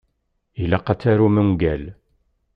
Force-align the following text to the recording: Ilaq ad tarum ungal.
Ilaq 0.63 0.87
ad 0.91 0.99
tarum 1.01 1.35
ungal. 1.41 1.83